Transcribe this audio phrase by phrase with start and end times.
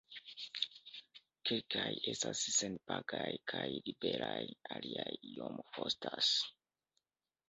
[1.49, 4.39] Kelkaj estas senpagaj kaj liberaj,
[4.79, 6.31] aliaj iom kostas.